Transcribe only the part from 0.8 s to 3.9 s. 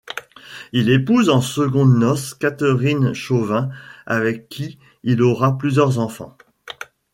épouse en secondes noces Catherine Chauvin